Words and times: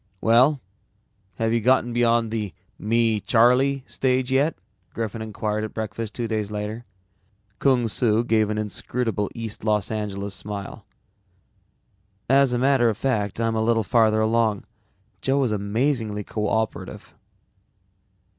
"Well, 0.19 0.59
have 1.35 1.53
you 1.53 1.61
gotten 1.61 1.93
beyond 1.93 2.31
the 2.31 2.55
'me, 2.79 3.19
Charlie' 3.19 3.83
stage 3.85 4.31
yet?" 4.31 4.57
Griffin 4.95 5.21
inquired 5.21 5.63
at 5.63 5.75
breakfast 5.75 6.15
two 6.15 6.27
days 6.27 6.49
later. 6.49 6.85
Kung 7.59 7.87
Su 7.87 8.23
gave 8.23 8.49
an 8.49 8.57
inscrutable 8.57 9.29
East 9.35 9.63
Los 9.63 9.91
Angeles 9.91 10.33
smile. 10.33 10.87
"As 12.27 12.51
a 12.51 12.57
matter 12.57 12.89
of 12.89 12.97
fact, 12.97 13.39
I'm 13.39 13.53
a 13.55 13.61
little 13.63 13.83
farther 13.83 14.21
along. 14.21 14.63
Joe 15.21 15.43
is 15.43 15.51
amazingly 15.51 16.23
coöperative." 16.23 17.13